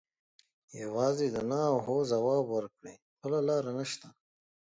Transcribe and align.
یوازې 0.81 1.27
د 1.35 1.37
نه 1.49 1.59
او 1.69 1.77
هو 1.85 1.95
ځواب 2.11 2.43
ورکړي 2.55 2.95
بله 3.19 3.39
لاره 3.47 3.71
نشته. 3.77 4.07